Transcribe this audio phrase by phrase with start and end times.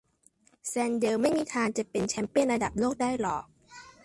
[0.67, 3.43] แซนเดลไม่มีทางจะเป็นแชมเปี้ยนระดับโลกได้หรอก